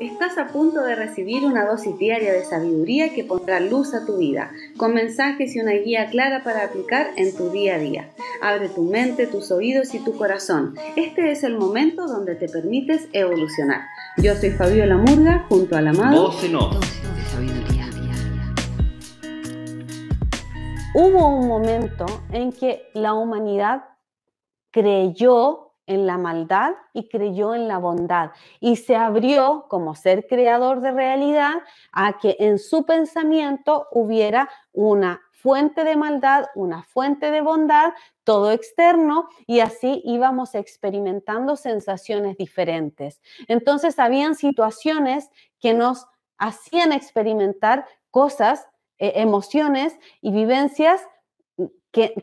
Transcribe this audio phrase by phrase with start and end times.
[0.00, 4.18] Estás a punto de recibir una dosis diaria de sabiduría que pondrá luz a tu
[4.18, 8.10] vida, con mensajes y una guía clara para aplicar en tu día a día.
[8.42, 10.74] Abre tu mente, tus oídos y tu corazón.
[10.96, 13.86] Este es el momento donde te permites evolucionar.
[14.18, 16.30] Yo soy Fabiola Murga, junto al amado.
[20.94, 23.84] Hubo un momento en que la humanidad
[24.70, 28.30] creyó en la maldad y creyó en la bondad
[28.60, 31.54] y se abrió como ser creador de realidad
[31.92, 37.92] a que en su pensamiento hubiera una fuente de maldad, una fuente de bondad,
[38.24, 43.20] todo externo y así íbamos experimentando sensaciones diferentes.
[43.46, 45.30] Entonces habían situaciones
[45.60, 46.06] que nos
[46.38, 48.66] hacían experimentar cosas,
[48.98, 51.06] eh, emociones y vivencias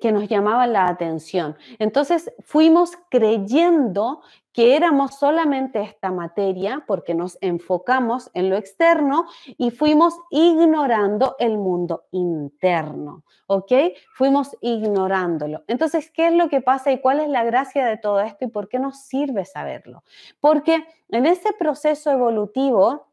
[0.00, 1.56] que, nos llamaban la atención.
[1.78, 4.20] Entonces fuimos creyendo
[4.52, 11.56] que éramos solamente esta materia porque nos enfocamos en lo externo y fuimos ignorando el
[11.56, 13.72] mundo interno, ¿ok?
[14.14, 15.62] Fuimos ignorándolo.
[15.68, 18.48] Entonces, ¿qué es lo que pasa y cuál es la gracia de todo esto y
[18.48, 20.02] por qué nos sirve saberlo?
[20.40, 23.06] Porque en ese proceso evolutivo,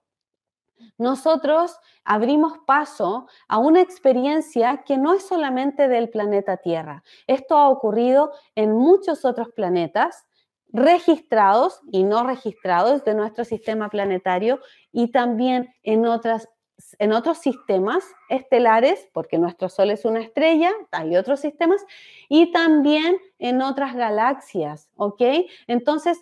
[0.97, 7.03] nosotros abrimos paso a una experiencia que no es solamente del planeta Tierra.
[7.27, 10.25] Esto ha ocurrido en muchos otros planetas
[10.71, 14.59] registrados y no registrados de nuestro sistema planetario
[14.91, 16.49] y también en otras
[16.99, 21.83] en otros sistemas estelares, porque nuestro Sol es una estrella, hay otros sistemas,
[22.29, 25.21] y también en otras galaxias, ¿ok?
[25.65, 26.21] Entonces,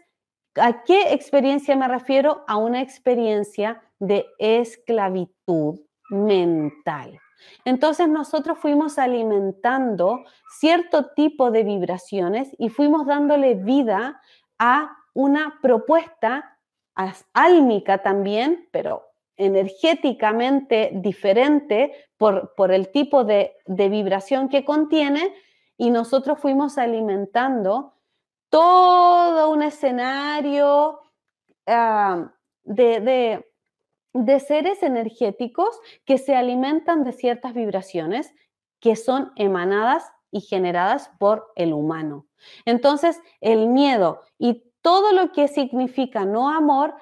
[0.56, 2.46] ¿a qué experiencia me refiero?
[2.48, 5.80] A una experiencia de esclavitud
[6.10, 7.20] mental.
[7.64, 10.24] Entonces nosotros fuimos alimentando
[10.60, 14.22] cierto tipo de vibraciones y fuimos dándole vida
[14.58, 16.58] a una propuesta
[17.34, 19.04] álmica también, pero
[19.38, 25.34] energéticamente diferente por, por el tipo de, vibración que contiene
[25.78, 27.94] y nosotros fuimos alimentando
[28.50, 31.02] todo un escenario
[31.68, 32.32] ah,
[32.64, 33.46] de,
[34.16, 38.34] de seres energéticos que se alimentan de ciertas vibraciones
[38.80, 42.26] que son emanadas y generadas por el humano.
[42.64, 46.96] Entonces, el miedo y todo lo que significa no amor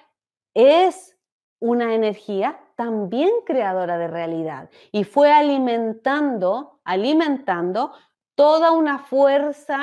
[0.55, 1.15] es
[1.59, 7.93] una energía también creadora de realidad y fue alimentando, alimentando
[8.33, 9.79] toda una fuerza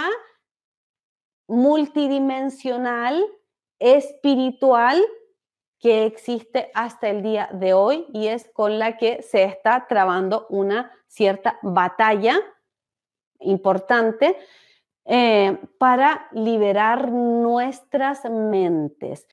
[1.46, 3.24] multidimensional,
[3.78, 5.00] espiritual,
[5.80, 10.46] que existe hasta el día de hoy y es con la que se está trabando
[10.50, 12.38] una cierta batalla
[13.40, 14.36] importante
[15.06, 19.26] eh, para liberar nuestras mentes.